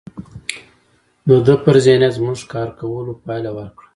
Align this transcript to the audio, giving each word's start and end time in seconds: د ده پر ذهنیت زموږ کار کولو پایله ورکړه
د 1.27 1.29
ده 1.45 1.55
پر 1.63 1.75
ذهنیت 1.85 2.13
زموږ 2.19 2.39
کار 2.53 2.69
کولو 2.79 3.13
پایله 3.25 3.51
ورکړه 3.57 3.87